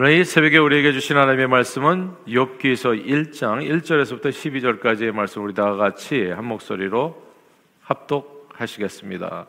오늘 0.00 0.12
이 0.12 0.24
새벽에 0.24 0.58
우리에게 0.58 0.92
주신 0.92 1.16
하나님의 1.16 1.48
말씀은 1.48 2.14
욥기서 2.28 3.04
1장 3.04 3.68
1절에서부터 3.68 4.28
12절까지의 4.28 5.10
말씀 5.10 5.42
우리 5.42 5.54
다 5.54 5.74
같이 5.74 6.30
한 6.30 6.44
목소리로 6.44 7.20
합독하시겠습니다. 7.80 9.48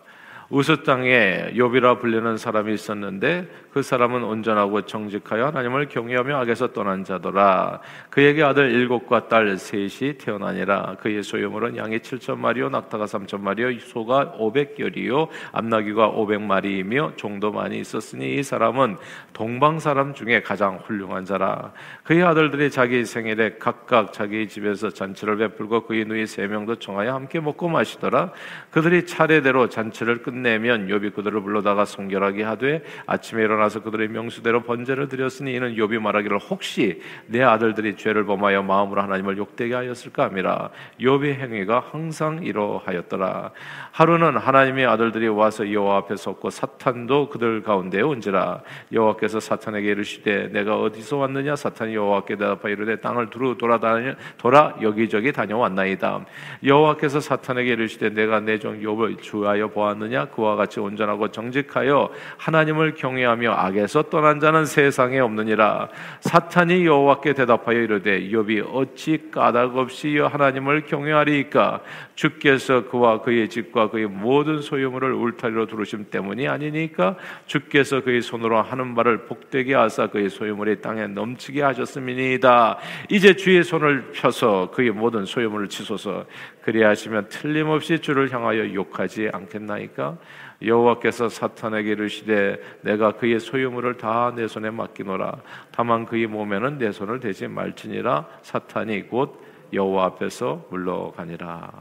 우스 0.52 0.82
땅에 0.82 1.52
욥이라 1.54 2.00
불리는 2.00 2.38
사람이 2.38 2.74
있었는데 2.74 3.48
그 3.72 3.84
사람은 3.84 4.24
온전하고 4.24 4.82
정직하여 4.82 5.46
하나님을 5.46 5.90
경외하며 5.90 6.38
악에서 6.38 6.74
떠난 6.74 7.04
자더라. 7.04 7.82
그에게 8.10 8.42
아들 8.42 8.72
일곱과 8.72 9.28
딸 9.28 9.56
셋이 9.58 10.18
태어나니라. 10.18 10.96
그의 11.02 11.22
소유물은 11.22 11.78
양이 11.78 12.00
칠천 12.00 12.42
마리요, 12.42 12.70
낙타가 12.70 13.06
삼천 13.06 13.44
마리요, 13.44 13.78
소가 13.80 14.34
오백열이요, 14.40 15.28
암나귀가 15.52 16.08
오백 16.08 16.42
마리이며 16.42 17.14
종도 17.16 17.52
많이 17.52 17.80
있었으니 17.80 18.38
이 18.38 18.42
사람은 18.42 18.98
동방 19.34 19.78
사람 19.78 20.16
중에 20.16 20.42
가장 20.42 20.78
훌륭한 20.78 21.26
자라. 21.26 21.74
그의 22.04 22.24
아들들이 22.24 22.72
자기 22.72 23.06
생일에 23.06 23.58
각각 23.60 24.14
자기 24.14 24.48
집에서 24.48 24.90
잔치를 24.90 25.38
베풀고 25.38 25.86
그의 25.86 26.06
누이 26.06 26.26
세 26.26 26.48
명도 26.48 26.78
청하여 26.78 27.14
함께 27.14 27.40
먹고 27.40 27.70
마시더라. 27.70 28.32
그들이 28.72 29.06
차례대로 29.06 29.70
잔치를 29.70 30.24
끝 30.24 30.39
내면 30.42 30.88
욥이 30.88 31.14
그들을 31.14 31.42
불러다가 31.42 31.86
성결하게 31.86 32.44
하되 32.44 32.84
아침에 33.06 33.44
일어나 33.44 33.60
일어나서 33.60 33.82
그들의 33.82 34.08
명수대로 34.08 34.64
번제를 34.64 35.10
드렸으니 35.10 35.54
이는 35.54 35.76
욥이 35.76 36.00
말하기를 36.00 36.40
혹시 36.40 37.02
내 37.28 37.44
아들들이 37.44 37.96
죄를 37.98 38.26
범하여 38.26 38.64
마음으로 38.64 39.02
하나님을 39.02 39.38
욕되게 39.38 39.74
하였을까 39.76 40.26
함이라. 40.26 40.70
욥의 41.02 41.40
행위가 41.40 41.84
항상 41.92 42.42
이러하였더라. 42.44 43.52
하루는 43.92 44.38
하나님의 44.38 44.86
아들들이 44.86 45.28
와서 45.28 45.72
여호와 45.72 45.98
앞에 45.98 46.16
섰고 46.16 46.50
사탄도 46.50 47.30
그들 47.30 47.62
가운데 47.62 48.02
온지라. 48.02 48.62
여호와께서 48.92 49.40
사탄에게 49.40 49.90
이르시되 49.90 50.48
내가 50.48 50.80
어디서 50.80 51.18
왔느냐? 51.18 51.56
사탄이 51.56 51.94
여호와께 51.96 52.38
대답하여 52.38 52.74
이르되 52.74 53.02
땅을 53.02 53.30
두루 53.30 53.58
돌아다니 53.58 54.14
돌아 54.38 54.76
여기저기 54.82 55.32
다녀왔나이다. 55.32 56.26
여호와께서 56.64 57.20
사탄에게 57.20 57.74
이르시되 57.74 58.10
내가 58.12 58.40
내 58.40 58.60
종 58.60 58.82
욥을 58.82 59.22
주하여 59.22 59.70
보았느냐 59.70 60.26
그와 60.30 60.56
같이 60.56 60.80
온전하고 60.80 61.30
정직하여 61.30 62.10
하나님을 62.38 62.94
경외하며 62.96 63.40
하며 63.40 63.54
악에서 63.54 64.04
떠난 64.04 64.40
자는 64.40 64.66
세상에 64.66 65.20
없느니라. 65.20 65.90
사탄이 66.20 66.86
여호와께 66.86 67.34
대답하여 67.34 67.80
이르되 67.80 68.30
욥이 68.30 68.70
어찌 68.74 69.30
까닭 69.32 69.78
없이 69.78 70.18
하나님을 70.20 70.86
경외하리이까? 70.86 71.82
주께서 72.16 72.86
그와 72.90 73.22
그의 73.22 73.50
집과 73.50 73.90
그의 73.90 74.08
모든 74.08 74.62
소유물을 74.62 75.14
울타리로 75.14 75.68
두르심 75.68 76.10
때문이 76.12 76.48
아니니까? 76.48 77.16
주께서 77.46 78.02
그의 78.02 78.22
손으로 78.22 78.62
하는 78.62 78.94
바를 78.94 79.26
복되게 79.26 79.74
하사 79.74 80.08
그의 80.08 80.30
소유물이 80.30 80.82
땅에 80.82 81.08
넘치게 81.08 81.62
하셨음이니이다. 81.62 82.78
이제 83.10 83.36
주의 83.36 83.64
손을 83.64 84.12
펴서 84.12 84.70
그의 84.72 84.92
모든 84.92 85.26
소유물을 85.26 85.70
치소서 85.70 86.26
그리하시면 86.64 87.30
틀림없이 87.30 88.00
주를 88.00 88.32
향하여 88.32 88.74
욕하지 88.74 89.30
않겠나이까 89.32 90.18
여호와께서 90.62 91.30
사탄에게 91.30 91.92
이르시되 91.92 92.60
내가 92.82 93.14
그의 93.14 93.40
소유물을 93.40 93.98
다 93.98 94.34
내 94.36 94.48
손에 94.48 94.70
맡기노라 94.70 95.42
다만 95.72 96.06
그의 96.06 96.28
몸에는 96.28 96.78
내 96.78 96.92
손을 96.92 97.20
대지 97.20 97.48
말지니라 97.48 98.28
사탄이 98.42 99.08
곧 99.08 99.42
여호와 99.74 100.06
앞에서 100.06 100.68
물러가니라 100.70 101.72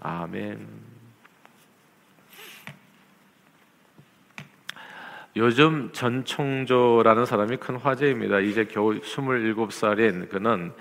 아멘. 0.00 0.94
요즘 5.36 5.90
전총조라는 5.92 7.26
사람이 7.26 7.56
큰 7.56 7.76
화제입니다. 7.76 8.38
이제 8.38 8.66
겨우 8.66 8.94
27살인 9.00 10.28
그는 10.28 10.72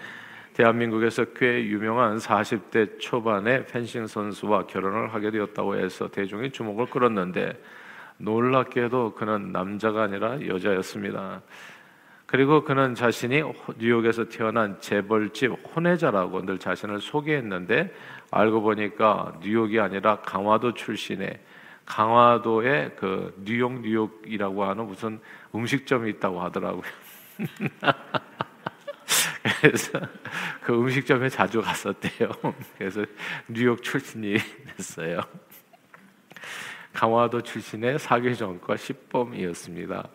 대한민국에서 0.54 1.26
꽤 1.36 1.66
유명한 1.66 2.18
40대 2.18 3.00
초반의 3.00 3.66
펜싱 3.66 4.06
선수와 4.08 4.68
결혼을 4.68 5.14
하게 5.14 5.32
되었다고 5.32 5.78
해서 5.78 6.08
대중의 6.08 6.52
주목을 6.52 6.88
끌었는데 6.88 7.60
놀랍게도 8.18 9.16
그는 9.16 9.52
남자가 9.52 10.04
아니라 10.04 10.46
여자였습니다. 10.46 11.42
그리고 12.28 12.64
그는 12.64 12.96
자신이 12.96 13.44
뉴욕에서 13.78 14.30
태어난 14.30 14.80
재벌집 14.80 15.52
혼외자라고 15.76 16.46
늘 16.46 16.58
자신을 16.58 17.00
소개했는데 17.00 17.94
알고 18.32 18.62
보니까 18.62 19.34
뉴욕이 19.42 19.80
아니라 19.80 20.18
강화도 20.22 20.74
출신의 20.74 21.40
강화도에 21.86 22.96
그 22.98 23.36
뉴욕 23.44 23.82
뉴욕이라고 23.82 24.64
하는 24.64 24.86
무슨 24.86 25.20
음식점이 25.54 26.10
있다고 26.12 26.42
하더라고요. 26.42 26.84
그래서 29.64 29.98
그 30.62 30.74
음식점에 30.74 31.30
자주 31.30 31.62
갔었대요. 31.62 32.30
그래서 32.78 33.06
뉴욕 33.48 33.82
출신이 33.82 34.36
됐어요. 34.76 35.22
강화도 36.92 37.40
출신의 37.40 37.98
사교정과 37.98 38.76
시범이었습니다. 38.76 40.10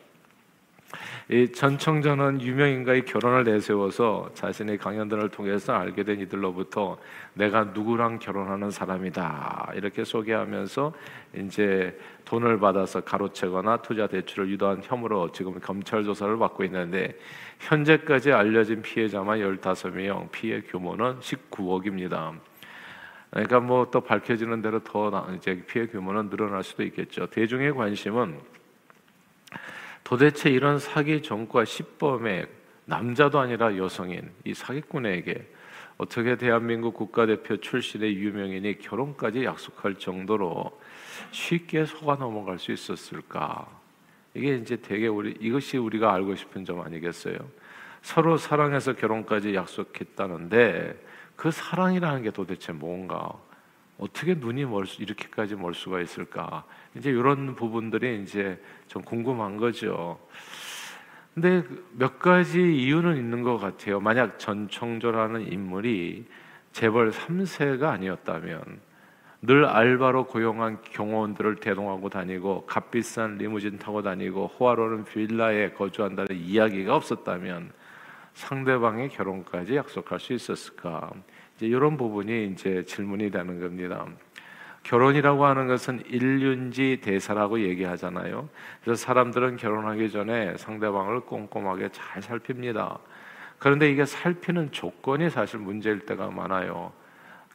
이 1.31 1.53
전청전은 1.53 2.41
유명인과의 2.41 3.05
결혼을 3.05 3.45
내세워서 3.45 4.31
자신의 4.35 4.79
강연들을 4.79 5.29
통해서 5.29 5.75
알게 5.75 6.03
된 6.03 6.21
이들로부터 6.21 6.99
내가 7.35 7.65
누구랑 7.65 8.19
결혼하는 8.19 8.71
사람이다 8.71 9.73
이렇게 9.75 10.05
소개하면서 10.05 10.93
이제 11.37 11.99
돈을 12.25 12.59
받아서 12.59 13.03
가로채거나 13.03 13.83
투자 13.83 14.07
대출을 14.07 14.49
유도한 14.49 14.81
혐의로 14.83 15.31
지금 15.33 15.61
검찰 15.61 16.05
조사를 16.05 16.39
받고 16.39 16.65
있는데 16.65 17.19
현재까지 17.59 18.33
알려진 18.33 18.81
피해자만 18.81 19.41
15명, 19.41 20.31
피해 20.31 20.63
규모는 20.63 21.21
19억입니다. 21.21 22.39
그러니까 23.31 23.61
뭐 23.61 23.91
또 23.91 24.01
밝혀지는 24.01 24.63
대로 24.63 24.79
더 24.81 25.29
이제 25.35 25.63
피해 25.67 25.87
규모는 25.87 26.31
늘어날 26.31 26.63
수도 26.63 26.83
있겠죠. 26.83 27.27
대중의 27.27 27.75
관심은 27.75 28.39
도대체 30.09 30.49
이런 30.49 30.79
사기 30.79 31.21
전과 31.21 31.67
시범에 31.67 32.47
남자도 32.87 33.41
아니라 33.41 33.77
여성인 33.77 34.31
이 34.43 34.55
사기꾼에게 34.55 35.47
어떻게 35.99 36.39
대한민국 36.39 36.95
국가대표 36.95 37.59
출신의 37.59 38.17
유명인이 38.17 38.79
결혼까지 38.79 39.45
약속할 39.45 39.97
정도로 39.97 40.81
쉽게 41.31 41.85
속아 41.85 42.15
넘어갈 42.15 42.59
수 42.59 42.73
있었을까? 42.73 43.69
이게 44.33 44.55
이제 44.55 44.77
되게 44.77 45.09
우리 45.09 45.37
이것이 45.41 45.77
우리가 45.77 46.15
알고 46.15 46.37
싶은 46.37 46.65
점 46.65 46.81
아니겠어요? 46.81 47.37
서로 48.01 48.39
사랑해서 48.39 48.95
결혼까지 48.95 49.55
약속했다는데 49.55 51.05
그 51.37 51.51
사랑이라는 51.51 52.23
게 52.23 52.31
도대체 52.31 52.73
뭔가? 52.73 53.35
어떻게 53.99 54.35
눈이 54.35 54.65
멀 54.65 54.87
수, 54.87 55.03
이렇게까지 55.03 55.57
멀 55.57 55.75
수가 55.75 56.01
있을까? 56.01 56.65
이제 56.97 57.11
이런 57.11 57.55
부분들이 57.55 58.23
이제 58.23 58.61
좀 58.87 59.03
궁금한 59.03 59.57
거죠. 59.57 60.19
근데 61.35 61.63
몇 61.93 62.19
가지 62.19 62.61
이유는 62.61 63.17
있는 63.17 63.43
것 63.43 63.59
같아요. 63.59 64.01
만약 64.01 64.39
전청조라는 64.39 65.53
인물이 65.53 66.27
재벌 66.73 67.11
3세가 67.11 67.85
아니었다면 67.91 68.81
늘 69.43 69.65
알바로 69.65 70.27
고용한 70.27 70.79
경호원들을 70.83 71.57
대동하고 71.57 72.09
다니고 72.09 72.67
값비싼 72.67 73.39
리무진 73.39 73.79
타고 73.79 74.03
다니고 74.03 74.49
호화로운 74.59 75.05
빌라에 75.05 75.71
거주한다는 75.71 76.37
이야기가 76.37 76.97
없었다면 76.97 77.73
상대방의 78.35 79.11
결혼까지 79.11 79.77
약속할 79.77 80.19
수 80.19 80.33
있었을까? 80.33 81.13
이제 81.59 81.67
이런 81.67 81.97
부분이 81.97 82.53
이제 82.53 82.85
질문이 82.85 83.33
되는 83.33 83.59
겁니다. 83.61 84.07
결혼이라고 84.85 85.45
하는 85.45 85.67
것은 85.67 86.05
일륜지 86.07 87.01
대사라고 87.03 87.61
얘기하잖아요. 87.61 88.49
그래서 88.83 89.05
사람들은 89.05 89.57
결혼하기 89.57 90.11
전에 90.11 90.57
상대방을 90.57 91.21
꼼꼼하게 91.21 91.89
잘 91.91 92.23
살핍니다. 92.23 93.01
그런데 93.59 93.91
이게 93.91 94.05
살피는 94.05 94.71
조건이 94.71 95.31
사실 95.31 95.59
문제일 95.59 96.07
때가 96.07 96.31
많아요. 96.31 96.93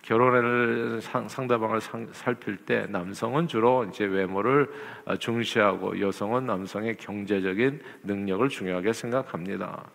결혼을 0.01 1.00
상대방을 1.01 1.79
살필 2.11 2.57
때 2.57 2.85
남성은 2.89 3.47
주로 3.47 3.85
이제 3.85 4.03
외모를 4.03 4.69
중시하고 5.17 6.01
여성은 6.01 6.45
남성의 6.45 6.97
경제적인 6.97 7.79
능력을 8.03 8.50
중요하게 8.50 8.91
생각합니다. 8.91 9.85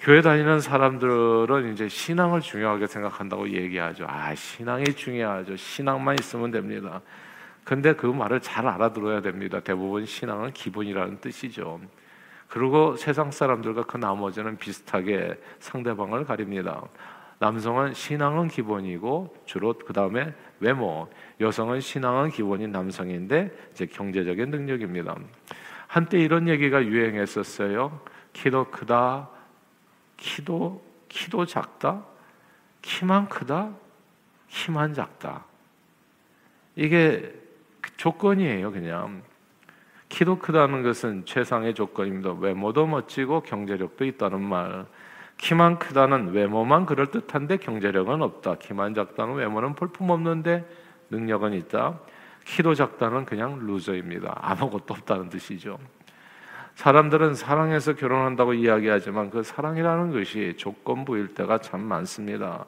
교회 0.00 0.20
다니는 0.20 0.60
사람들은 0.60 1.72
이제 1.72 1.88
신앙을 1.88 2.40
중요하게 2.40 2.86
생각한다고 2.86 3.48
얘기하죠. 3.48 4.06
아, 4.08 4.34
신앙이 4.34 4.84
중요하죠. 4.84 5.56
신앙만 5.56 6.16
있으면 6.18 6.50
됩니다. 6.50 7.00
근데 7.64 7.94
그 7.94 8.06
말을 8.06 8.40
잘 8.40 8.66
알아들어야 8.66 9.22
됩니다. 9.22 9.60
대부분 9.60 10.04
신앙은 10.04 10.52
기본이라는 10.52 11.20
뜻이죠. 11.20 11.80
그리고 12.48 12.96
세상 12.96 13.30
사람들과 13.30 13.84
그 13.84 13.96
나머지는 13.96 14.58
비슷하게 14.58 15.40
상대방을 15.60 16.24
가립니다. 16.24 16.82
남성은 17.38 17.94
신앙은 17.94 18.48
기본이고 18.48 19.34
주로 19.44 19.72
그 19.72 19.92
다음에 19.92 20.34
외모, 20.60 21.08
여성은 21.40 21.80
신앙은 21.80 22.30
기본인 22.30 22.70
남성인데 22.70 23.50
이제 23.72 23.86
경제적인 23.86 24.50
능력입니다. 24.50 25.16
한때 25.86 26.18
이런 26.18 26.48
얘기가 26.48 26.84
유행했었어요. 26.84 28.00
키도 28.32 28.70
크다, 28.70 29.28
키도 30.24 30.82
키도 31.08 31.44
작다, 31.44 32.02
키만 32.80 33.28
크다, 33.28 33.72
키만 34.48 34.94
작다. 34.94 35.44
이게 36.76 37.30
조건이에요, 37.98 38.72
그냥. 38.72 39.22
키도 40.08 40.38
크다는 40.38 40.82
것은 40.82 41.26
최상의 41.26 41.74
조건입니다. 41.74 42.32
외모도 42.32 42.86
멋지고 42.86 43.42
경제력도 43.42 44.06
있다는 44.06 44.40
말. 44.40 44.86
키만 45.36 45.78
크다는 45.78 46.32
외모만 46.32 46.86
그럴 46.86 47.10
듯한데 47.10 47.58
경제력은 47.58 48.22
없다. 48.22 48.56
키만 48.56 48.94
작다는 48.94 49.34
외모는 49.34 49.74
볼품 49.74 50.08
없는데 50.08 50.64
능력은 51.10 51.52
있다. 51.52 52.00
키도 52.46 52.74
작다는 52.74 53.26
그냥 53.26 53.58
루저입니다. 53.66 54.38
아무것도 54.40 54.94
없다는 54.94 55.28
뜻이죠. 55.28 55.78
사람들은 56.74 57.34
사랑해서 57.34 57.94
결혼한다고 57.94 58.54
이야기하지만 58.54 59.30
그 59.30 59.42
사랑이라는 59.42 60.12
것이 60.12 60.54
조건부일 60.56 61.34
때가 61.34 61.58
참 61.58 61.80
많습니다. 61.80 62.66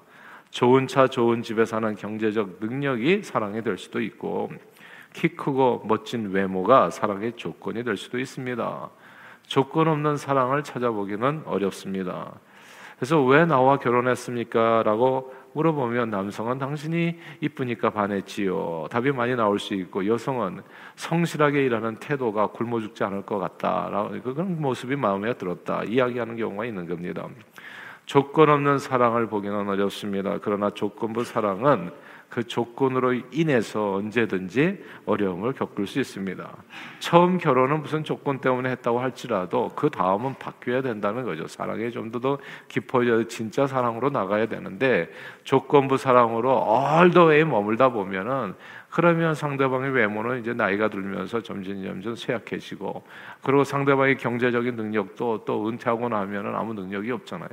좋은 0.50 0.86
차, 0.86 1.08
좋은 1.08 1.42
집에 1.42 1.64
사는 1.64 1.94
경제적 1.94 2.58
능력이 2.60 3.22
사랑이 3.24 3.62
될 3.62 3.76
수도 3.78 4.00
있고, 4.00 4.50
키 5.12 5.28
크고 5.28 5.84
멋진 5.86 6.30
외모가 6.30 6.90
사랑의 6.90 7.32
조건이 7.36 7.82
될 7.82 7.96
수도 7.96 8.18
있습니다. 8.18 8.90
조건 9.46 9.88
없는 9.88 10.16
사랑을 10.16 10.62
찾아보기는 10.62 11.42
어렵습니다. 11.44 12.32
그래서 12.96 13.22
왜 13.22 13.44
나와 13.44 13.78
결혼했습니까? 13.78 14.82
라고 14.84 15.34
물어보면 15.56 16.10
남성은 16.10 16.58
당신이 16.58 17.18
이쁘니까 17.40 17.88
반했지요. 17.88 18.88
답이 18.90 19.10
많이 19.12 19.34
나올 19.34 19.58
수 19.58 19.72
있고 19.72 20.06
여성은 20.06 20.60
성실하게 20.96 21.64
일하는 21.64 21.96
태도가 21.96 22.48
굶어 22.48 22.80
죽지 22.80 23.02
않을 23.04 23.22
것 23.22 23.38
같다. 23.38 24.10
그런 24.22 24.60
모습이 24.60 24.96
마음에 24.96 25.32
들었다. 25.32 25.82
이야기하는 25.84 26.36
경우가 26.36 26.66
있는 26.66 26.86
겁니다. 26.86 27.26
조건 28.04 28.50
없는 28.50 28.78
사랑을 28.78 29.26
보기는 29.28 29.68
어렵습니다. 29.68 30.38
그러나 30.42 30.68
조건부 30.70 31.24
사랑은 31.24 31.90
그 32.28 32.42
조건으로 32.44 33.14
인해서 33.30 33.94
언제든지 33.94 34.84
어려움을 35.06 35.52
겪을 35.52 35.86
수 35.86 36.00
있습니다. 36.00 36.50
처음 36.98 37.38
결혼은 37.38 37.82
무슨 37.82 38.02
조건 38.02 38.40
때문에 38.40 38.70
했다고 38.70 39.00
할지라도 39.00 39.70
그 39.76 39.90
다음은 39.90 40.34
바뀌어야 40.38 40.82
된다는 40.82 41.24
거죠. 41.24 41.46
사랑이 41.46 41.90
좀 41.92 42.10
더 42.20 42.38
깊어져 42.68 43.24
진짜 43.28 43.66
사랑으로 43.66 44.10
나가야 44.10 44.46
되는데 44.46 45.10
조건부 45.44 45.96
사랑으로 45.96 46.64
way 47.14 47.44
머물다 47.44 47.90
보면은 47.90 48.54
그러면 48.90 49.34
상대방의 49.34 49.90
외모는 49.90 50.40
이제 50.40 50.54
나이가 50.54 50.88
들면서 50.88 51.42
점점 51.42 51.82
점점 51.82 52.14
쇠약해지고 52.14 53.04
그리고 53.42 53.64
상대방의 53.64 54.16
경제적인 54.16 54.76
능력도 54.76 55.44
또 55.44 55.68
은퇴하고 55.68 56.08
나면은 56.08 56.54
아무 56.54 56.72
능력이 56.74 57.10
없잖아요. 57.10 57.48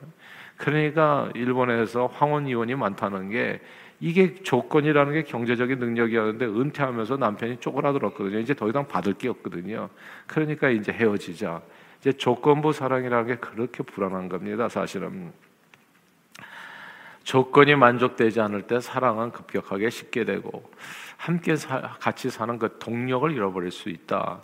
그러니까 0.58 1.30
일본에서 1.34 2.08
황혼 2.08 2.48
이혼이 2.48 2.76
많다는 2.76 3.30
게 3.30 3.60
이게 4.04 4.36
조건이라는 4.36 5.14
게 5.14 5.24
경제적인 5.24 5.80
능력이었는데 5.80 6.46
은퇴하면서 6.46 7.16
남편이 7.16 7.62
쪼그라들었거든요. 7.62 8.38
이제 8.40 8.54
더 8.54 8.68
이상 8.68 8.86
받을 8.86 9.14
게 9.14 9.30
없거든요. 9.30 9.88
그러니까 10.28 10.70
이제 10.70 10.92
헤어지자. 10.92 11.62
이제 12.02 12.12
조건부 12.12 12.74
사랑이라는 12.74 13.28
게 13.28 13.36
그렇게 13.38 13.82
불안한 13.82 14.28
겁니다. 14.28 14.68
사실은. 14.68 15.32
조건이 17.24 17.76
만족되지 17.76 18.42
않을 18.42 18.64
때 18.64 18.82
사랑은 18.82 19.32
급격하게 19.32 19.90
식게 19.90 20.26
되고 20.26 20.70
함께 21.16 21.56
사, 21.56 21.80
같이 21.80 22.30
사는 22.30 22.60
그 22.60 22.78
동력을 22.80 23.32
잃어버릴 23.32 23.72
수 23.72 23.88
있다. 23.88 24.42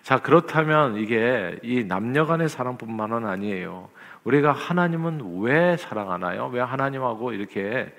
자 0.00 0.20
그렇다면 0.20 0.96
이게 0.96 1.58
이 1.62 1.84
남녀간의 1.84 2.48
사랑뿐만은 2.48 3.26
아니에요. 3.26 3.90
우리가 4.24 4.52
하나님은 4.52 5.42
왜 5.42 5.76
사랑하나요? 5.76 6.46
왜 6.46 6.62
하나님하고 6.62 7.34
이렇게 7.34 7.92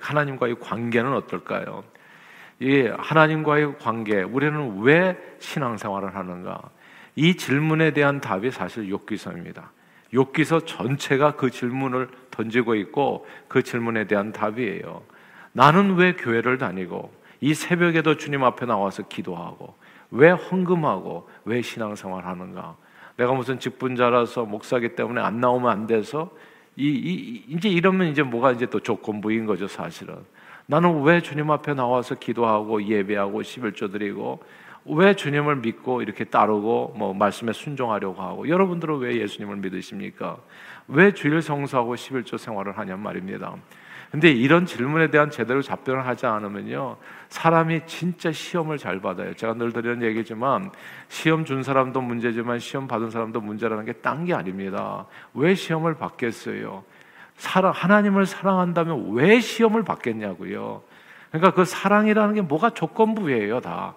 하나님과의 0.00 0.60
관계는 0.60 1.12
어떨까요? 1.14 1.84
이 2.60 2.88
하나님과의 2.96 3.78
관계, 3.78 4.22
우리는 4.22 4.80
왜 4.82 5.18
신앙생활을 5.40 6.14
하는가? 6.14 6.60
이 7.16 7.36
질문에 7.36 7.92
대한 7.92 8.20
답이 8.20 8.50
사실 8.50 8.88
욥기서입니다. 8.88 9.64
욥기서 10.14 10.66
전체가 10.66 11.32
그 11.32 11.50
질문을 11.50 12.08
던지고 12.30 12.74
있고 12.76 13.26
그 13.48 13.62
질문에 13.62 14.06
대한 14.06 14.32
답이에요. 14.32 15.02
나는 15.52 15.96
왜 15.96 16.14
교회를 16.14 16.58
다니고 16.58 17.12
이 17.40 17.54
새벽에도 17.54 18.16
주님 18.16 18.44
앞에 18.44 18.66
나와서 18.66 19.02
기도하고 19.08 19.74
왜 20.10 20.30
헌금하고 20.30 21.28
왜 21.44 21.62
신앙생활 21.62 22.26
하는가? 22.26 22.76
내가 23.16 23.32
무슨 23.32 23.58
직분자라서 23.58 24.44
목사기 24.44 24.94
때문에 24.94 25.20
안 25.20 25.40
나오면 25.40 25.70
안 25.70 25.86
돼서 25.86 26.30
이, 26.76 26.88
이 26.88 27.44
이제 27.48 27.68
이러면 27.68 28.08
이제 28.08 28.22
뭐가 28.22 28.52
이제 28.52 28.66
또 28.66 28.80
조건부인 28.80 29.46
거죠 29.46 29.66
사실은. 29.68 30.16
나는 30.66 31.02
왜 31.02 31.20
주님 31.20 31.50
앞에 31.50 31.74
나와서 31.74 32.14
기도하고 32.14 32.82
예배하고 32.82 33.42
11조 33.42 33.92
드리고 33.92 34.40
왜 34.84 35.14
주님을 35.14 35.56
믿고 35.56 36.02
이렇게 36.02 36.24
따르고 36.24 36.94
뭐 36.96 37.14
말씀에 37.14 37.52
순종하려고 37.52 38.20
하고 38.20 38.48
여러분들은 38.48 38.98
왜 38.98 39.20
예수님을 39.20 39.56
믿으십니까? 39.56 40.38
왜 40.88 41.12
주일 41.12 41.42
성수하고 41.42 41.94
11조 41.94 42.38
생활을 42.38 42.76
하냔 42.76 43.00
말입니다. 43.00 43.54
근데 44.12 44.30
이런 44.30 44.66
질문에 44.66 45.10
대한 45.10 45.30
제대로 45.30 45.62
답변을 45.62 46.06
하지 46.06 46.26
않으면요. 46.26 46.98
사람이 47.30 47.86
진짜 47.86 48.30
시험을 48.30 48.76
잘 48.76 49.00
받아요. 49.00 49.32
제가 49.32 49.54
늘 49.54 49.72
드리는 49.72 50.02
얘기지만 50.02 50.70
시험 51.08 51.46
준 51.46 51.62
사람도 51.62 52.02
문제지만 52.02 52.58
시험 52.58 52.86
받은 52.86 53.10
사람도 53.10 53.40
문제라는 53.40 53.86
게 53.86 53.94
딴 53.94 54.26
게 54.26 54.34
아닙니다. 54.34 55.06
왜 55.32 55.54
시험을 55.54 55.94
받겠어요? 55.94 56.84
사랑 57.36 57.72
하나님을 57.74 58.26
사랑한다면 58.26 59.12
왜 59.14 59.40
시험을 59.40 59.82
받겠냐고요. 59.82 60.82
그러니까 61.30 61.52
그 61.54 61.64
사랑이라는 61.64 62.34
게 62.34 62.42
뭐가 62.42 62.70
조건부예요, 62.70 63.60
다. 63.60 63.94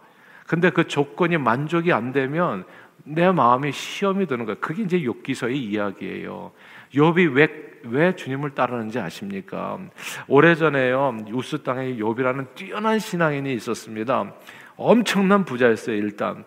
근데 0.47 0.69
그 0.69 0.87
조건이 0.87 1.37
만족이 1.37 1.91
안 1.91 2.13
되면 2.13 2.63
내 3.03 3.29
마음에 3.33 3.71
시험이 3.71 4.27
드는 4.27 4.45
거예요. 4.45 4.59
그게 4.61 4.83
이제 4.83 4.97
욥기서의 5.01 5.55
이야기예요. 5.55 6.53
욥이 6.95 7.35
왜, 7.35 7.47
왜 7.83 8.15
주님을 8.15 8.51
따르는지 8.51 8.99
아십니까? 8.99 9.79
오래전에요. 10.27 11.17
우스 11.31 11.61
땅에 11.61 11.95
욥이라는 11.95 12.55
뛰어난 12.55 12.99
신앙인이 12.99 13.53
있었습니다. 13.53 14.33
엄청난 14.77 15.45
부자였어요, 15.45 15.95
일단. 15.95 16.45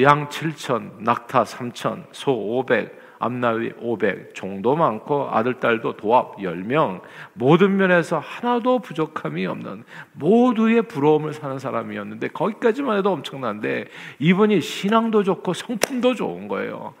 양 0.00 0.28
7천, 0.28 1.02
낙타 1.02 1.44
3천, 1.44 2.04
소 2.12 2.32
500, 2.32 3.00
암나위 3.18 3.72
500, 3.80 4.34
종도 4.34 4.76
많고 4.76 5.28
아들, 5.30 5.60
딸도 5.60 5.96
도합 5.96 6.36
10명, 6.36 7.02
모든 7.34 7.76
면에서 7.76 8.18
하나도 8.18 8.78
부족함이 8.78 9.46
없는 9.46 9.84
모두의 10.12 10.82
부러움을 10.82 11.34
사는 11.34 11.58
사람이었는데 11.58 12.28
거기까지만 12.28 12.98
해도 12.98 13.12
엄청난데 13.12 13.88
이분이 14.20 14.60
신앙도 14.60 15.24
좋고 15.24 15.52
성품도 15.52 16.14
좋은 16.14 16.48
거예요. 16.48 16.94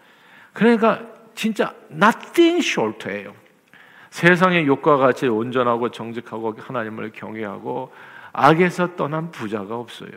그러니까 0.52 1.19
진짜 1.34 1.74
nothing 1.90 2.58
short예요. 2.58 3.34
세상의 4.10 4.66
욕과 4.66 4.96
같이 4.96 5.26
온전하고 5.26 5.90
정직하고 5.90 6.56
하나님을 6.58 7.12
경외하고 7.12 7.92
악에서 8.32 8.96
떠난 8.96 9.30
부자가 9.30 9.76
없어요. 9.76 10.10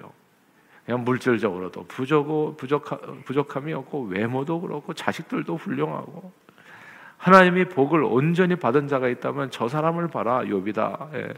그냥 0.86 1.04
물질적으로도 1.06 1.86
부족고 1.88 2.58
부족 2.58 3.24
부족함이 3.26 3.74
없고 3.74 4.04
외모도 4.06 4.60
그렇고 4.60 4.94
자식들도 4.94 5.56
훌륭하고 5.56 6.32
하나님이 7.18 7.66
복을 7.66 8.04
온전히 8.04 8.56
받은 8.58 8.90
자가 8.90 9.08
있다면 9.08 9.50
저 9.52 9.70
사람을 9.70 10.10
봐라 10.10 10.42
욥이다. 10.42 11.14
예. 11.16 11.34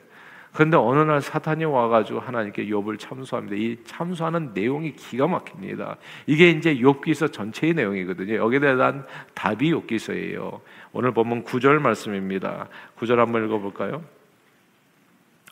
그런데 0.56 0.78
어느 0.78 1.00
날 1.00 1.22
사탄이 1.22 1.66
와가지고 1.66 2.22
하나님께 2.22 2.68
욥을 2.68 2.98
참수합니다. 2.98 3.58
이 3.58 3.76
참수하는 3.84 4.52
내용이 4.54 4.94
기가 4.96 5.28
막힙니다. 5.28 5.98
이게 6.28 6.50
이제 6.50 6.76
욥기서 6.76 7.34
전체의 7.34 7.74
내용이거든요. 7.74 8.36
여기에 8.36 8.60
대한 8.62 9.06
답이 9.34 9.74
욥기서예요. 9.74 10.62
오늘 10.94 11.12
보면 11.12 11.44
9절 11.44 11.80
말씀입니다. 11.80 12.70
9절 12.98 13.18
한번 13.18 13.44
읽어볼까요? 13.44 14.02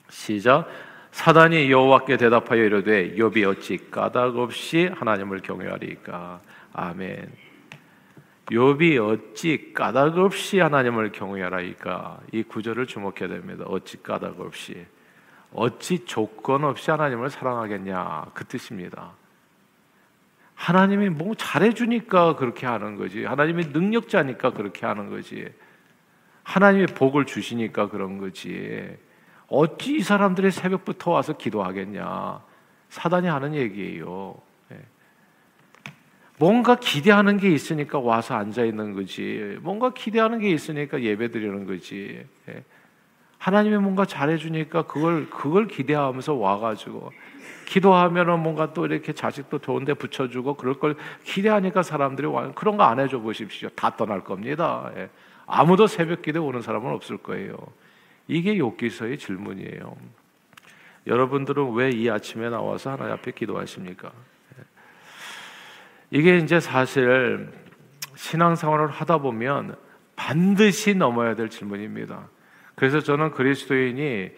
시작. 0.10 0.70
사단이 1.12 1.70
여호와께 1.70 2.16
대답하여 2.16 2.64
이르되 2.64 3.16
욥이 3.18 3.46
어찌 3.46 3.92
까닭 3.92 4.38
없이 4.38 4.90
하나님을 4.96 5.42
경외하리까 5.42 6.40
아멘. 6.72 7.43
욥이 8.48 9.00
어찌 9.00 9.74
까닭 9.74 10.18
없이 10.18 10.60
하나님을 10.60 11.12
경외하라이까 11.12 12.20
이 12.34 12.44
구절을 12.44 12.88
주목해야 12.88 13.30
됩니다. 13.30 13.64
어찌 13.68 14.02
까닭 14.04 14.40
없이 14.42 14.86
어찌 15.54 16.06
조건 16.06 16.64
없이 16.64 16.92
하나님을 16.92 17.30
사랑하겠냐 17.30 18.26
그 18.34 18.46
뜻입니다. 18.46 19.14
하나님이 20.56 21.10
뭐 21.10 21.36
잘해주니까 21.36 22.36
그렇게 22.36 22.66
하는 22.66 22.96
거지. 22.96 23.26
하나님이 23.26 23.68
능력자니까 23.68 24.52
그렇게 24.52 24.86
하는 24.86 25.10
거지. 25.10 25.48
하나님이 26.44 26.88
복을 26.88 27.26
주시니까 27.26 27.90
그런 27.90 28.18
거지. 28.18 28.98
어찌 29.48 29.98
이 29.98 30.02
사람들이 30.02 30.52
새벽부터 30.52 31.12
와서 31.12 31.34
기도하겠냐? 31.34 32.42
사단이 32.90 33.28
하는 33.28 33.56
얘기예요. 33.56 34.36
예. 36.34 36.38
뭔가 36.40 36.76
기대하는 36.76 37.38
게 37.38 37.50
있으니까 37.52 38.00
와서 38.00 38.36
앉아 38.36 38.64
있는 38.66 38.94
거지. 38.94 39.58
뭔가 39.62 39.94
기대하는 39.94 40.40
게 40.40 40.50
있으니까 40.50 41.02
예배 41.02 41.32
드리는 41.32 41.66
거지. 41.66 42.26
예. 42.50 42.64
하나님이 43.38 43.78
뭔가 43.78 44.06
잘해 44.06 44.38
주니까 44.38 44.84
그걸 44.84 45.30
그걸 45.30 45.68
기대하면서 45.68 46.34
와 46.36 46.60
가지고 46.60 47.12
기도하면은 47.68 48.40
뭔가 48.40 48.74
또 48.74 48.86
이렇게 48.86 49.12
자식도 49.14 49.60
좋은 49.60 49.84
데 49.84 49.94
붙여 49.94 50.30
주고 50.30 50.54
그럴 50.56 50.76
걸 50.76 50.96
기대하니까 51.26 51.84
사람들이 51.84 52.28
와 52.28 52.52
그런 52.54 52.78
거 52.78 52.84
안 52.84 53.00
해줘 53.00 53.20
보십시오. 53.20 53.70
다 53.76 53.96
떠날 53.96 54.24
겁니다. 54.24 54.92
예. 54.96 55.10
아무도 55.46 55.88
새벽 55.88 56.22
기대 56.22 56.40
오는 56.40 56.62
사람은 56.62 56.92
없을 56.94 57.18
거예요. 57.18 57.58
이게 58.30 58.56
욥기서의 58.56 59.20
질문이에요. 59.20 59.96
여러분들은 61.06 61.74
왜 61.74 61.90
이 61.92 62.10
아침에 62.10 62.50
나와서 62.50 62.92
하나님 62.92 63.14
앞에 63.16 63.32
기도하십니까? 63.32 64.12
이게 66.14 66.38
이제 66.38 66.60
사실 66.60 67.52
신앙생활을 68.14 68.88
하다 68.88 69.18
보면 69.18 69.76
반드시 70.16 70.94
넘어야 70.94 71.34
될 71.34 71.50
질문입니다. 71.50 72.30
그래서 72.76 73.00
저는 73.00 73.32
그리스도인이 73.32 74.30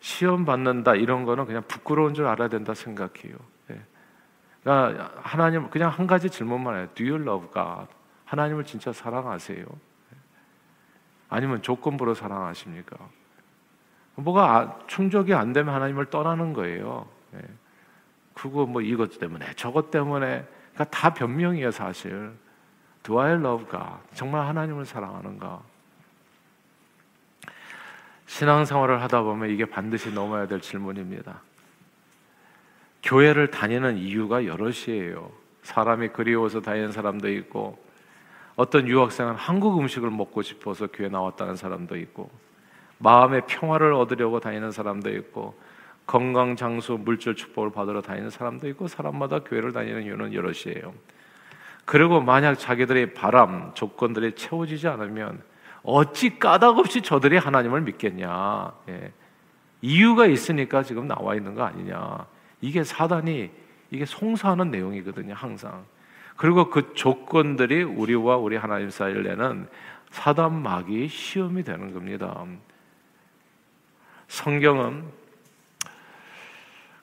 시험 0.00 0.44
받는다 0.44 0.94
이런 0.94 1.24
거는 1.24 1.46
그냥 1.46 1.62
부끄러운 1.66 2.12
줄 2.12 2.26
알아야 2.26 2.48
된다 2.48 2.74
생각해요. 2.74 3.34
예. 3.70 3.80
그러니까 4.62 5.10
하나님 5.22 5.70
그냥 5.70 5.88
한 5.88 6.06
가지 6.06 6.28
질문만 6.28 6.76
해요. 6.76 6.88
Do 6.94 7.06
you 7.06 7.22
love 7.22 7.48
God? 7.50 7.86
하나님을 8.26 8.64
진짜 8.64 8.92
사랑하세요? 8.92 9.64
예. 9.64 10.16
아니면 11.30 11.62
조건부로 11.62 12.12
사랑하십니까? 12.12 12.98
뭐가 14.16 14.54
아, 14.54 14.78
충족이 14.86 15.32
안 15.32 15.54
되면 15.54 15.74
하나님을 15.74 16.10
떠나는 16.10 16.52
거예요. 16.52 17.08
예. 17.36 17.40
그거 18.34 18.66
뭐 18.66 18.82
이것 18.82 19.18
때문에 19.18 19.54
저것 19.54 19.90
때문에 19.90 20.46
그러니까 20.74 20.84
다 20.96 21.12
변명이에요 21.14 21.70
사실. 21.70 22.32
Do 23.02 23.18
I 23.20 23.32
love 23.32 23.66
God? 23.70 23.98
정말 24.14 24.46
하나님을 24.46 24.84
사랑하는가? 24.84 25.60
신앙생활을 28.26 29.02
하다 29.02 29.22
보면 29.22 29.50
이게 29.50 29.64
반드시 29.64 30.12
넘어야 30.12 30.46
될 30.46 30.60
질문입니다. 30.60 31.40
교회를 33.02 33.50
다니는 33.50 33.98
이유가 33.98 34.46
여럿이에요. 34.46 35.30
사람이 35.64 36.08
그리워서 36.08 36.60
다니는 36.60 36.92
사람도 36.92 37.30
있고, 37.32 37.82
어떤 38.54 38.86
유학생은 38.86 39.34
한국 39.34 39.78
음식을 39.78 40.10
먹고 40.10 40.42
싶어서 40.42 40.86
교회 40.86 41.08
나왔다는 41.08 41.56
사람도 41.56 41.96
있고, 41.98 42.30
마음의 43.02 43.42
평화를 43.48 43.92
얻으려고 43.92 44.40
다니는 44.40 44.70
사람도 44.70 45.10
있고 45.16 45.54
건강 46.06 46.56
장수 46.56 46.98
물질 47.00 47.34
축복을 47.34 47.70
받으러 47.70 48.02
다니는 48.02 48.30
사람도 48.30 48.68
있고 48.68 48.88
사람마다 48.88 49.40
교회를 49.40 49.72
다니는 49.72 50.02
이유는 50.02 50.34
여럿이에요. 50.34 50.94
그리고 51.84 52.20
만약 52.20 52.56
자기들의 52.56 53.14
바람 53.14 53.72
조건들이 53.74 54.34
채워지지 54.34 54.88
않으면 54.88 55.42
어찌 55.82 56.38
까닭없이 56.38 57.02
저들이 57.02 57.36
하나님을 57.38 57.80
믿겠냐? 57.82 58.72
예. 58.88 59.12
이유가 59.80 60.26
있으니까 60.26 60.82
지금 60.82 61.08
나와 61.08 61.34
있는 61.34 61.54
거 61.54 61.64
아니냐? 61.64 62.26
이게 62.60 62.84
사단이 62.84 63.50
이게 63.90 64.04
송사하는 64.06 64.70
내용이거든요, 64.70 65.34
항상. 65.34 65.84
그리고 66.36 66.70
그 66.70 66.94
조건들이 66.94 67.82
우리와 67.82 68.36
우리 68.36 68.56
하나님 68.56 68.90
사이를 68.90 69.24
내는 69.24 69.68
사단 70.10 70.62
마귀 70.62 71.08
시험이 71.08 71.62
되는 71.62 71.92
겁니다. 71.92 72.44
성경은 74.28 75.04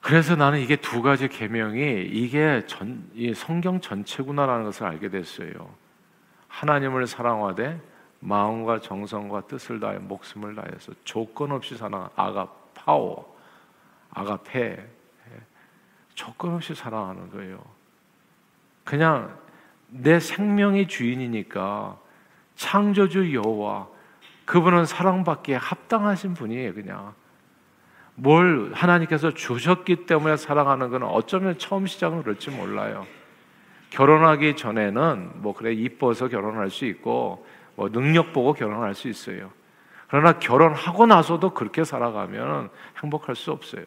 그래서 0.00 0.34
나는 0.34 0.60
이게 0.60 0.76
두 0.76 1.02
가지 1.02 1.28
계명이 1.28 2.08
이게 2.10 2.64
전, 2.66 3.08
이 3.14 3.34
성경 3.34 3.80
전체구나라는 3.80 4.64
것을 4.64 4.86
알게 4.86 5.10
됐어요. 5.10 5.50
하나님을 6.48 7.06
사랑하되 7.06 7.80
마음과 8.20 8.80
정성과 8.80 9.42
뜻을 9.42 9.80
다해 9.80 9.98
목숨을 9.98 10.54
다해서 10.54 10.92
조건 11.04 11.52
없이 11.52 11.76
사랑 11.76 12.08
아가파오 12.16 13.24
아가페 14.10 14.84
조건 16.14 16.54
없이 16.54 16.74
사랑하는 16.74 17.30
거예요. 17.30 17.62
그냥 18.84 19.38
내 19.88 20.20
생명의 20.20 20.88
주인이니까 20.88 21.98
창조주 22.56 23.34
여호와 23.34 23.88
그분은 24.44 24.84
사랑받기에 24.84 25.56
합당하신 25.56 26.34
분이에요, 26.34 26.74
그냥. 26.74 27.14
뭘 28.22 28.70
하나님께서 28.74 29.30
주셨기 29.30 30.04
때문에 30.04 30.36
사랑하는 30.36 30.90
건 30.90 31.04
어쩌면 31.04 31.56
처음 31.56 31.86
시작은 31.86 32.22
그럴지 32.22 32.50
몰라요. 32.50 33.06
결혼하기 33.88 34.56
전에는 34.56 35.30
뭐 35.36 35.54
그래 35.54 35.72
이뻐서 35.72 36.28
결혼할 36.28 36.70
수 36.70 36.84
있고 36.84 37.46
뭐 37.76 37.88
능력 37.88 38.32
보고 38.32 38.52
결혼할 38.52 38.94
수 38.94 39.08
있어요. 39.08 39.50
그러나 40.08 40.38
결혼하고 40.38 41.06
나서도 41.06 41.50
그렇게 41.50 41.82
살아가면 41.82 42.68
행복할 43.02 43.34
수 43.36 43.52
없어요. 43.52 43.84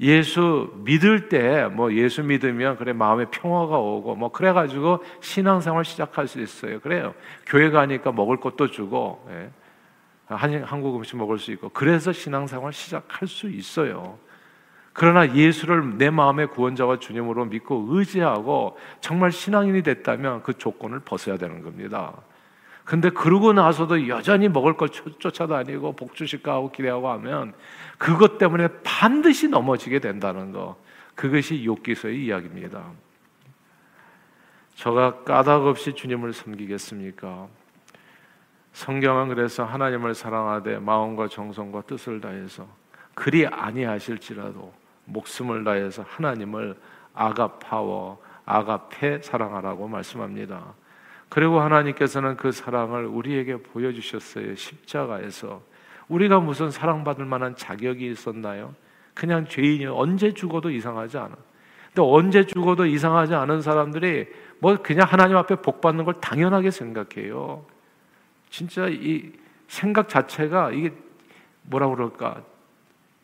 예수 0.00 0.72
믿을 0.84 1.28
때 1.28 1.68
뭐 1.68 1.92
예수 1.92 2.22
믿으면 2.22 2.76
그래 2.76 2.92
마음에 2.92 3.26
평화가 3.30 3.78
오고 3.78 4.14
뭐 4.14 4.30
그래 4.30 4.52
가지고 4.52 5.02
신앙생활 5.20 5.84
시작할 5.84 6.28
수 6.28 6.40
있어요. 6.40 6.78
그래요. 6.80 7.14
교회 7.46 7.70
가니까 7.70 8.12
먹을 8.12 8.36
것도 8.38 8.70
주고 8.70 9.26
예. 9.30 9.50
한국 10.26 10.96
음식 10.96 11.16
먹을 11.16 11.38
수 11.38 11.52
있고 11.52 11.68
그래서 11.70 12.12
신앙생활 12.12 12.72
시작할 12.72 13.28
수 13.28 13.48
있어요. 13.50 14.18
그러나 14.94 15.34
예수를 15.34 15.98
내 15.98 16.08
마음의 16.08 16.48
구원자와 16.48 17.00
주님으로 17.00 17.46
믿고 17.46 17.86
의지하고 17.90 18.78
정말 19.00 19.32
신앙인이 19.32 19.82
됐다면 19.82 20.42
그 20.44 20.56
조건을 20.56 21.00
벗어야 21.00 21.36
되는 21.36 21.62
겁니다. 21.62 22.14
근데 22.84 23.10
그러고 23.10 23.52
나서도 23.52 24.08
여전히 24.08 24.48
먹을 24.48 24.76
걸 24.76 24.88
쫓아다니고 24.90 25.96
복주실까 25.96 26.52
하고 26.52 26.70
기대하고 26.70 27.08
하면 27.10 27.54
그것 27.98 28.38
때문에 28.38 28.68
반드시 28.84 29.48
넘어지게 29.48 29.98
된다는 29.98 30.52
거. 30.52 30.76
그것이 31.14 31.64
욥기서의 31.64 32.16
이야기입니다. 32.16 32.84
저가 34.74 35.22
까닭 35.24 35.66
없이 35.66 35.94
주님을 35.94 36.32
섬기겠습니까? 36.32 37.48
성경은 38.74 39.28
그래서 39.28 39.64
하나님을 39.64 40.14
사랑하되 40.14 40.80
마음과 40.80 41.28
정성과 41.28 41.82
뜻을 41.82 42.20
다해서 42.20 42.66
그리 43.14 43.46
아니하실지라도 43.46 44.72
목숨을 45.04 45.62
다해서 45.62 46.04
하나님을 46.08 46.76
아가파워 47.14 48.20
아가페 48.44 49.22
사랑하라고 49.22 49.86
말씀합니다. 49.86 50.74
그리고 51.28 51.60
하나님께서는 51.60 52.36
그 52.36 52.50
사랑을 52.50 53.06
우리에게 53.06 53.62
보여주셨어요. 53.62 54.56
십자가에서 54.56 55.62
우리가 56.08 56.40
무슨 56.40 56.72
사랑받을 56.72 57.24
만한 57.24 57.54
자격이 57.54 58.10
있었나요? 58.10 58.74
그냥 59.14 59.46
죄인이 59.46 59.86
언제 59.86 60.34
죽어도 60.34 60.70
이상하지 60.70 61.16
않아. 61.18 61.36
근데 61.94 62.02
언제 62.02 62.44
죽어도 62.44 62.86
이상하지 62.86 63.34
않은 63.34 63.62
사람들이 63.62 64.26
뭐 64.58 64.76
그냥 64.82 65.06
하나님 65.08 65.36
앞에 65.36 65.62
복 65.62 65.80
받는 65.80 66.04
걸 66.04 66.14
당연하게 66.20 66.72
생각해요. 66.72 67.64
진짜 68.54 68.86
이 68.86 69.32
생각 69.66 70.08
자체가 70.08 70.70
이게 70.70 70.94
뭐라 71.62 71.88
그럴까? 71.88 72.40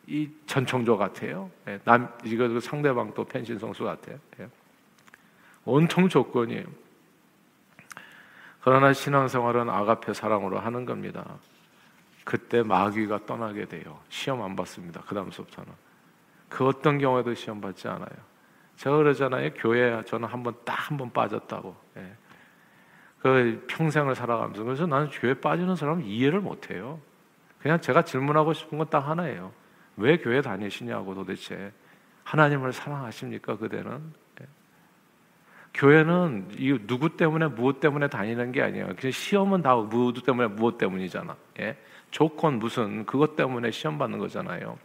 이 0.05 0.29
전청조 0.45 0.97
같아요. 0.97 1.49
예, 1.69 1.79
남 1.85 2.13
이거 2.25 2.49
그 2.49 2.59
상대방 2.59 3.13
또 3.13 3.23
펜신 3.23 3.57
성수 3.57 3.85
같아요. 3.85 4.19
예. 4.41 4.49
온통 5.63 6.09
조건이에요. 6.09 6.65
그러나 8.59 8.91
신앙생활은 8.91 9.69
아가페 9.69 10.13
사랑으로 10.13 10.59
하는 10.59 10.85
겁니다. 10.85 11.37
그때 12.25 12.61
마귀가 12.61 13.25
떠나게 13.25 13.65
돼요. 13.67 14.01
시험 14.09 14.41
안 14.41 14.53
받습니다. 14.57 15.01
그 15.07 15.15
다음부터는 15.15 15.71
그 16.49 16.67
어떤 16.67 16.97
경우에도 16.97 17.33
시험 17.35 17.61
받지 17.61 17.87
않아요. 17.87 18.09
제가 18.75 18.97
그러잖아요. 18.97 19.51
교회 19.53 20.03
저는 20.03 20.27
한 20.27 20.43
번 20.43 20.53
딱 20.65 20.75
한 20.91 20.97
번 20.97 21.09
빠졌다고. 21.13 21.73
예. 21.97 22.15
그 23.21 23.63
평생을 23.67 24.15
살아가면서 24.15 24.63
그래서 24.63 24.87
나는 24.87 25.09
교회 25.09 25.33
빠지는 25.33 25.75
사람 25.75 26.01
이해를 26.01 26.39
못해요. 26.39 26.99
그냥 27.59 27.79
제가 27.79 28.03
질문하고 28.03 28.53
싶은 28.53 28.77
건 28.77 28.87
딱 28.89 29.07
하나예요. 29.07 29.51
왜 29.97 30.17
교회 30.17 30.41
다니시냐고 30.41 31.13
도대체 31.13 31.71
하나님을 32.23 32.73
사랑하십니까 32.73 33.57
그대는? 33.57 34.01
예. 34.41 34.45
교회는 35.73 36.47
이 36.57 36.77
누구 36.87 37.15
때문에 37.15 37.47
무엇 37.47 37.79
때문에 37.79 38.07
다니는 38.07 38.51
게 38.51 38.61
아니에요. 38.61 38.87
그냥 38.97 39.11
시험은 39.11 39.61
다 39.61 39.75
무엇 39.75 40.23
때문에 40.25 40.47
무엇 40.47 40.77
때문이잖아. 40.77 41.35
예? 41.59 41.77
조건 42.09 42.59
무슨 42.59 43.05
그것 43.05 43.35
때문에 43.35 43.71
시험 43.71 43.97
받는 43.97 44.17
거잖아요. 44.19 44.77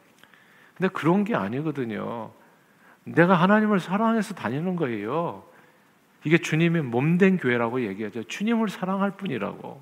근데 0.77 0.89
그런 0.93 1.25
게 1.25 1.35
아니거든요. 1.35 2.31
내가 3.05 3.35
하나님을 3.35 3.81
사랑해서 3.81 4.35
다니는 4.35 4.77
거예요. 4.77 5.45
이게 6.25 6.39
주님의 6.39 6.83
몸된 6.83 7.39
교회라고 7.39 7.83
얘기하죠. 7.87 8.25
주님을 8.25 8.69
사랑할 8.69 9.13
뿐이라고. 9.13 9.81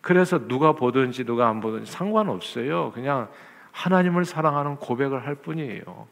그래서 0.00 0.46
누가 0.46 0.72
보든지 0.72 1.24
누가 1.24 1.48
안 1.48 1.60
보든지 1.60 1.90
상관없어요. 1.90 2.92
그냥 2.92 3.28
하나님을 3.72 4.24
사랑하는 4.24 4.76
고백을 4.76 5.26
할 5.26 5.34
뿐이에요. 5.34 6.08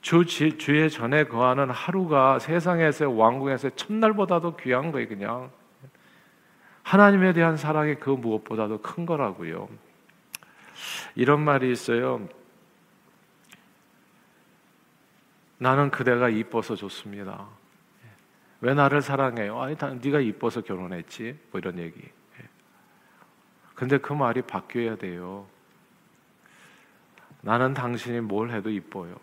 주 0.00 0.24
주의 0.24 0.90
전에 0.90 1.24
거하는 1.24 1.70
하루가 1.70 2.38
세상에서 2.38 3.10
왕궁에서 3.10 3.70
첫날보다도 3.70 4.56
귀한 4.56 4.92
거예요, 4.92 5.08
그냥. 5.08 5.50
하나님에 6.82 7.32
대한 7.32 7.56
사랑이 7.56 7.96
그 7.96 8.10
무엇보다도 8.10 8.82
큰 8.82 9.06
거라고요. 9.06 9.68
이런 11.16 11.40
말이 11.40 11.72
있어요. 11.72 12.28
나는 15.58 15.90
그대가 15.90 16.28
이뻐서 16.28 16.76
좋습니다. 16.76 17.48
왜 18.60 18.74
나를 18.74 19.02
사랑해요? 19.02 19.60
아니, 19.60 19.76
네가 20.02 20.20
이뻐서 20.20 20.62
결혼했지. 20.62 21.38
뭐 21.50 21.58
이런 21.60 21.78
얘기. 21.78 22.00
근데 23.74 23.98
그 23.98 24.14
말이 24.14 24.40
바뀌어야 24.42 24.96
돼요. 24.96 25.46
나는 27.42 27.74
당신이 27.74 28.20
뭘 28.20 28.50
해도 28.50 28.70
이뻐요. 28.70 29.14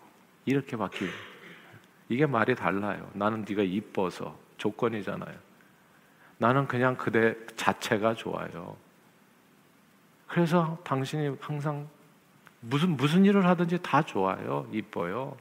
이렇게 0.46 0.76
바뀌 0.76 1.08
이게 2.08 2.24
말이 2.24 2.54
달라요. 2.54 3.10
나는 3.14 3.44
네가 3.46 3.62
이뻐서 3.62 4.38
조건이잖아요. 4.56 5.36
나는 6.38 6.68
그냥 6.68 6.96
그대 6.96 7.34
자체가 7.56 8.14
좋아요. 8.14 8.76
그래서 10.28 10.78
당신이 10.84 11.36
항상 11.40 11.88
무슨 12.60 12.96
무슨 12.96 13.24
일을 13.24 13.46
하든지 13.46 13.82
다 13.82 14.02
좋아요. 14.02 14.68
이뻐요. 14.72 15.36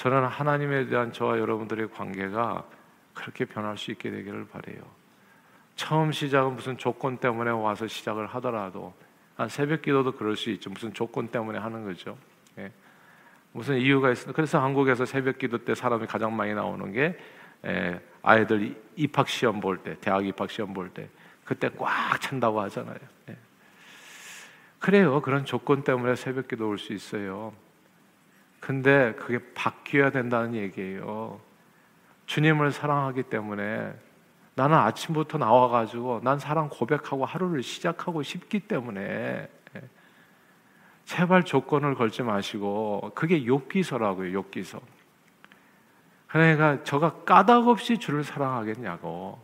저는 0.00 0.24
하나님에 0.24 0.86
대한 0.86 1.12
저와 1.12 1.38
여러분들의 1.38 1.90
관계가 1.90 2.64
그렇게 3.12 3.44
변할 3.44 3.76
수 3.76 3.90
있게 3.90 4.10
되기를 4.10 4.48
바래요. 4.48 4.80
처음 5.76 6.10
시작은 6.10 6.56
무슨 6.56 6.78
조건 6.78 7.18
때문에 7.18 7.50
와서 7.50 7.86
시작을 7.86 8.26
하더라도 8.28 8.94
새벽 9.50 9.82
기도도 9.82 10.12
그럴 10.12 10.38
수 10.38 10.48
있죠. 10.52 10.70
무슨 10.70 10.94
조건 10.94 11.28
때문에 11.28 11.58
하는 11.58 11.84
거죠. 11.84 12.16
예. 12.56 12.72
무슨 13.52 13.76
이유가 13.76 14.10
있어. 14.10 14.32
그래서 14.32 14.58
한국에서 14.62 15.04
새벽 15.04 15.36
기도 15.36 15.58
때 15.58 15.74
사람이 15.74 16.06
가장 16.06 16.34
많이 16.34 16.54
나오는 16.54 16.90
게 16.92 17.18
예, 17.66 18.00
아이들 18.22 18.74
입학 18.96 19.28
시험 19.28 19.60
볼 19.60 19.82
때, 19.82 19.98
대학 20.00 20.24
입학 20.26 20.50
시험 20.50 20.72
볼 20.72 20.88
때, 20.88 21.10
그때 21.44 21.68
꽉 21.76 22.18
찬다고 22.18 22.58
하잖아요. 22.62 22.96
예. 23.28 23.36
그래요. 24.78 25.20
그런 25.20 25.44
조건 25.44 25.84
때문에 25.84 26.16
새벽 26.16 26.48
기도 26.48 26.70
올 26.70 26.78
수 26.78 26.94
있어요. 26.94 27.52
근데 28.60 29.14
그게 29.14 29.40
바뀌어야 29.54 30.10
된다는 30.10 30.54
얘기예요. 30.54 31.40
주님을 32.26 32.70
사랑하기 32.70 33.24
때문에 33.24 33.92
나는 34.54 34.76
아침부터 34.76 35.38
나와가지고 35.38 36.20
난 36.22 36.38
사랑 36.38 36.68
고백하고 36.68 37.24
하루를 37.24 37.62
시작하고 37.62 38.22
싶기 38.22 38.60
때문에 38.60 39.00
예. 39.76 39.82
제발 41.06 41.44
조건을 41.44 41.94
걸지 41.94 42.22
마시고 42.22 43.12
그게 43.14 43.46
욕기서라고요. 43.46 44.32
욕기서. 44.34 44.80
그러니까 46.28 46.84
저가 46.84 47.24
까닭 47.24 47.66
없이 47.66 47.98
주를 47.98 48.22
사랑하겠냐고. 48.22 49.40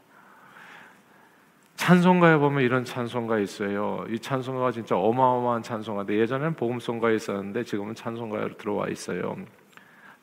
찬송가에 1.76 2.38
보면 2.38 2.64
이런 2.64 2.84
찬송가 2.84 3.38
있어요. 3.38 4.04
이 4.08 4.18
찬송가가 4.18 4.72
진짜 4.72 4.96
어마어마한 4.96 5.62
찬송가인데 5.62 6.18
예전에는 6.18 6.54
복음송가에 6.54 7.14
있었는데 7.14 7.64
지금은 7.64 7.94
찬송가로 7.94 8.56
들어와 8.56 8.88
있어요. 8.88 9.36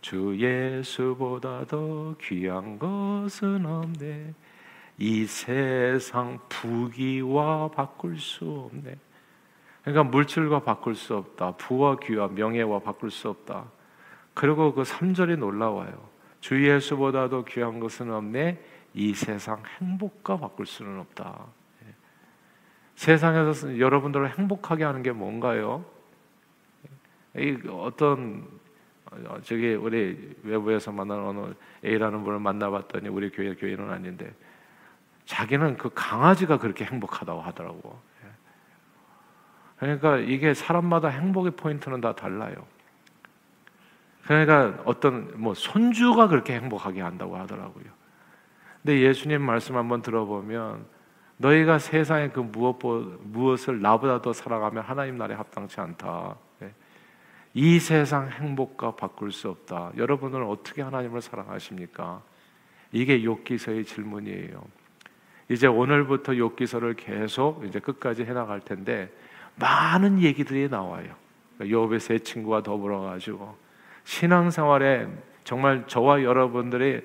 주 0.02 0.36
예수보다 0.38 1.66
더 1.66 2.16
귀한 2.22 2.78
것은 2.78 3.66
없네. 3.66 4.34
이 4.98 5.26
세상 5.26 6.40
부귀와 6.50 7.70
바꿀 7.70 8.20
수 8.20 8.70
없네. 8.72 8.98
그러니까 9.84 10.04
물질과 10.04 10.62
바꿀 10.64 10.96
수 10.96 11.16
없다. 11.16 11.56
부와 11.58 11.98
귀와 12.02 12.30
명예와 12.30 12.80
바꿀 12.80 13.12
수 13.12 13.30
없다. 13.30 13.66
그리고 14.34 14.74
그 14.74 14.82
3절이 14.82 15.38
놀라워요. 15.38 16.10
주 16.42 16.68
예수보다도 16.68 17.46
귀한 17.46 17.80
것은 17.80 18.12
없네. 18.12 18.60
이 18.94 19.14
세상 19.14 19.64
행복과 19.80 20.38
바꿀 20.38 20.66
수는 20.66 21.00
없다. 21.00 21.46
예. 21.86 21.94
세상에서 22.96 23.80
여러분들을 23.80 24.38
행복하게 24.38 24.84
하는 24.84 25.02
게 25.02 25.12
뭔가요? 25.12 25.86
이 27.36 27.58
어떤 27.68 28.48
어, 29.12 29.40
저기 29.44 29.74
우리 29.74 30.36
외부에서 30.44 30.92
만난 30.92 31.20
어느 31.20 31.54
A라는 31.84 32.24
분을 32.24 32.40
만나봤더니 32.40 33.10
우리 33.10 33.32
교회 33.32 33.56
교회는 33.56 33.90
아닌데 33.90 34.34
자기는 35.26 35.78
그 35.78 35.90
강아지가 35.94 36.58
그렇게 36.58 36.86
행복하다고 36.86 37.42
하더라고. 37.42 38.00
예. 38.24 38.28
그러니까 39.80 40.18
이게 40.18 40.54
사람마다 40.54 41.08
행복의 41.08 41.54
포인트는 41.54 42.02
다 42.02 42.14
달라요. 42.14 42.56
그러니까 44.24 44.82
어떤 44.86 45.34
뭐 45.42 45.54
손주가 45.54 46.28
그렇게 46.28 46.54
행복하게 46.56 47.02
한다고 47.02 47.38
하더라고요. 47.38 48.03
근데 48.84 49.00
예수님 49.00 49.42
말씀 49.42 49.78
한번 49.78 50.02
들어보면 50.02 50.86
너희가 51.38 51.80
세상의 51.80 52.34
그 52.34 52.42
무엇 52.42 52.78
무엇을 53.24 53.82
나보다 53.82 54.22
더 54.22 54.34
사랑하면 54.34 54.84
하나님 54.84 55.18
나라에 55.18 55.38
합당치 55.38 55.80
않다. 55.80 56.36
예. 56.62 56.72
이 57.54 57.80
세상 57.80 58.30
행복과 58.30 58.96
바꿀 58.96 59.32
수 59.32 59.50
없다. 59.50 59.94
여러분은 59.98 60.46
어떻게 60.46 60.82
하나님을 60.82 61.22
사랑하십니까? 61.22 62.22
이게 62.92 63.22
욥기서의 63.22 63.86
질문이에요. 63.86 64.64
이제 65.50 65.68
오늘부터 65.68 66.34
욥기서를 66.34 66.96
계속 66.98 67.66
이제 67.66 67.80
끝까지 67.80 68.24
해 68.24 68.34
나갈 68.34 68.60
텐데 68.60 69.12
많은 69.56 70.22
얘기들이 70.22 70.70
나와요. 70.70 71.16
욥의 71.60 72.00
세 72.00 72.20
친구와 72.20 72.64
더불어 72.64 73.02
가지고 73.02 73.56
신앙생활에 74.04 75.08
정말 75.44 75.86
저와 75.88 76.24
여러분들의 76.24 77.04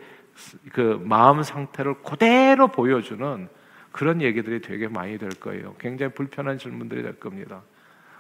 그 0.73 1.01
마음 1.05 1.43
상태를 1.43 2.03
그대로 2.03 2.69
보여주는 2.69 3.49
그런 3.93 4.23
얘기들이 4.23 4.61
되게 4.61 4.89
많이 4.89 5.19
될 5.19 5.31
거예요. 5.31 5.75
굉장히 5.79 6.13
불편한 6.13 6.59
질문들이 6.59 7.03
될 7.03 7.19
겁니다. 7.19 7.63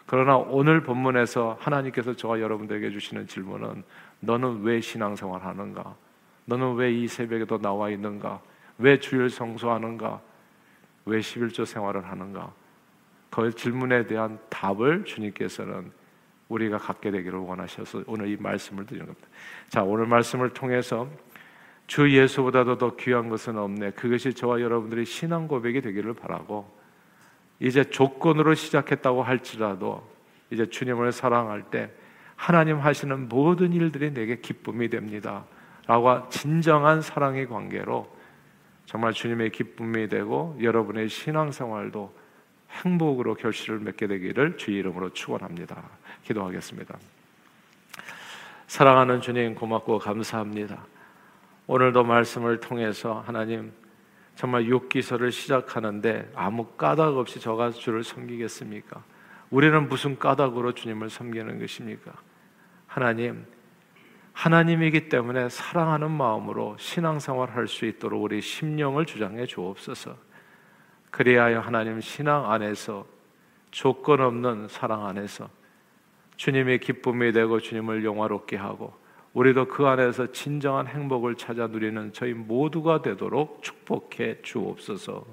그러나 0.07 0.37
오늘 0.37 0.83
본문에서 0.83 1.59
하나님께서 1.61 2.14
저와 2.14 2.40
여러분들에게 2.40 2.90
주시는 2.90 3.26
질문은 3.26 3.85
너는 4.20 4.62
왜 4.62 4.81
신앙생활 4.81 5.42
하는가? 5.42 5.94
너는 6.46 6.74
왜 6.76 6.92
이 6.92 7.07
새벽에도 7.07 7.59
나와 7.59 7.90
있는가? 7.90 8.40
왜 8.78 8.98
주일 8.98 9.28
성수하는가? 9.28 10.20
왜 11.04 11.20
11조 11.20 11.66
생활을 11.66 12.07
하는가? 12.07 12.52
그 13.31 13.52
질문에 13.54 14.07
대한 14.07 14.38
답을 14.48 15.04
주님께서는 15.04 15.92
우리가 16.48 16.78
갖게 16.78 17.11
되기를 17.11 17.38
원하셔서 17.38 18.04
오늘 18.07 18.28
이 18.28 18.37
말씀을 18.38 18.87
드리는 18.87 19.07
겁니다. 19.07 19.28
자, 19.68 19.83
오늘 19.83 20.07
말씀을 20.07 20.50
통해서 20.54 21.09
주 21.88 22.14
예수보다도 22.14 22.77
더 22.79 22.94
귀한 22.96 23.31
것은 23.31 23.57
없네. 23.57 23.92
그것이 23.92 24.35
저와 24.35 24.61
여러분들의 24.61 25.07
신앙 25.07 25.48
고백이 25.48 25.81
되기를 25.81 26.12
바라고 26.12 26.70
이제 27.61 27.83
조건으로 27.83 28.55
시작했다고 28.55 29.22
할지라도 29.22 30.07
이제 30.51 30.66
주님을 30.66 31.11
사랑할 31.12 31.62
때 31.62 31.90
하나님 32.37 32.79
하시는 32.79 33.29
모든 33.29 33.72
일들이 33.72 34.12
내게 34.12 34.37
기쁨이 34.37 34.88
됩니다. 34.90 35.44
라고 35.87 36.29
진정한 36.29 37.01
사랑의 37.01 37.48
관계로 37.48 38.14
정말 38.85 39.14
주님의 39.14 39.51
기쁨이 39.51 40.09
되고 40.09 40.57
여러분의 40.61 41.09
신앙생활도 41.09 42.14
행복으로 42.70 43.35
결실을 43.35 43.79
맺게 43.81 44.07
되기를 44.07 44.59
주의 44.59 44.79
이름으로 44.79 45.14
축원합니다. 45.14 45.83
기도하겠습니다. 46.24 46.98
사랑하는 48.66 49.22
주님 49.22 49.55
고맙고 49.55 49.98
감사합니다. 49.98 50.85
오늘도 51.68 52.02
말씀을 52.02 52.61
통해서 52.61 53.22
하나님 53.26 53.72
정말 54.35 54.66
욕기서를 54.68 55.31
시작하는데 55.31 56.33
아무 56.35 56.64
까닭 56.64 57.18
없이 57.18 57.40
저가 57.40 57.72
주를 57.72 58.02
섬기겠습니까? 58.02 59.04
우리는 59.50 59.87
무슨 59.87 60.18
까닭으로 60.18 60.72
주님을 60.72 61.11
섬기는 61.11 61.59
것입니까? 61.59 62.12
하나님, 62.87 63.44
하나님이기 64.33 65.11
때문에 65.11 65.50
사랑하는 65.50 66.11
마음으로 66.11 66.76
신앙생활 66.78 67.50
할 67.50 67.66
수 67.66 67.85
있도록 67.85 68.22
우리 68.22 68.40
심령을 68.40 69.04
주장해 69.04 69.44
주옵소서. 69.44 70.16
그리하여 71.11 71.61
하나님 71.61 72.00
신앙 72.00 72.50
안에서 72.50 73.04
조건 73.70 74.22
없는 74.22 74.68
사랑 74.68 75.07
안에서 75.07 75.50
주님의 76.37 76.78
기쁨이 76.78 77.33
되고 77.33 77.61
주님을 77.61 78.07
영화롭게 78.07 78.57
하고 78.57 78.94
우리도 79.38 79.68
그 79.68 79.87
안에서 79.87 80.33
진정한 80.33 80.88
행복을 80.88 81.37
찾아 81.37 81.68
누리는 81.68 82.12
저희 82.12 82.35
모두가 82.35 83.03
되도록 83.03 83.62
축복해 83.62 84.42
주옵소서. 84.42 85.24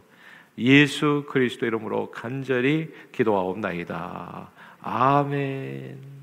예수 0.60 1.26
그리스도 1.28 1.66
이름으로 1.66 2.12
간절히 2.12 2.94
기도하옵나이다. 3.12 4.52
아멘. 4.82 6.15